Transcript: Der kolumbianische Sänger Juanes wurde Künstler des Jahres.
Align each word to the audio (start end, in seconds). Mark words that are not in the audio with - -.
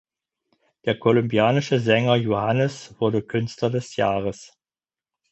Der 0.85 0.97
kolumbianische 0.97 1.79
Sänger 1.79 2.15
Juanes 2.15 2.95
wurde 2.99 3.21
Künstler 3.21 3.69
des 3.69 3.97
Jahres. 3.97 4.57